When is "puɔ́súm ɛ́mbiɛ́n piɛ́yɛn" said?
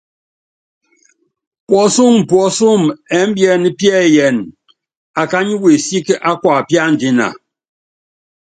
2.29-4.37